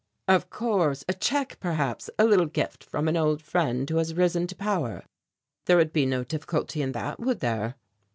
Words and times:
"Of 0.27 0.49
course; 0.49 1.05
a 1.07 1.13
check, 1.13 1.59
perhaps; 1.59 2.09
a 2.17 2.25
little 2.25 2.47
gift 2.47 2.83
from 2.83 3.07
an 3.07 3.15
old 3.15 3.39
friend 3.39 3.87
who 3.87 3.97
has 3.97 4.15
risen 4.15 4.47
to 4.47 4.55
power; 4.55 5.03
there 5.67 5.77
would 5.77 5.93
be 5.93 6.07
no 6.07 6.23
difficulty 6.23 6.81
in 6.81 6.93
that, 6.93 7.19
would 7.19 7.39
there?" 7.39 7.75